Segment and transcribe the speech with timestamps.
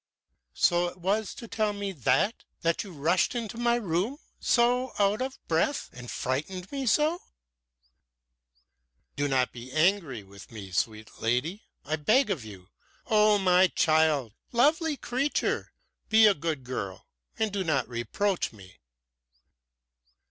[0.55, 5.21] "So it was to tell me that that you rushed into my room so out
[5.21, 7.21] of breath and frightened me so?"
[9.15, 12.69] "Do not be angry with me, sweet lady, I beg of you!
[13.05, 14.33] Oh, my child!
[14.51, 15.71] Lovely creature!
[16.09, 17.05] Be a good girl
[17.37, 18.79] and do not reproach me!"